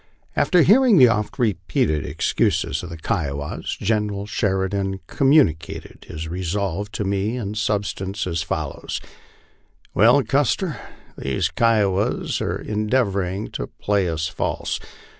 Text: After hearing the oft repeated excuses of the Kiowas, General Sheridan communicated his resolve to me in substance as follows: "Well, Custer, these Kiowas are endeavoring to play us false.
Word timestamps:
After 0.35 0.63
hearing 0.63 0.97
the 0.97 1.09
oft 1.09 1.37
repeated 1.37 2.07
excuses 2.07 2.81
of 2.81 2.89
the 2.89 2.97
Kiowas, 2.97 3.77
General 3.79 4.25
Sheridan 4.25 4.99
communicated 5.05 6.05
his 6.09 6.27
resolve 6.27 6.91
to 6.93 7.03
me 7.03 7.37
in 7.37 7.53
substance 7.53 8.25
as 8.25 8.41
follows: 8.41 8.99
"Well, 9.93 10.23
Custer, 10.23 10.79
these 11.19 11.49
Kiowas 11.49 12.41
are 12.41 12.57
endeavoring 12.57 13.49
to 13.51 13.67
play 13.67 14.09
us 14.09 14.27
false. 14.27 14.79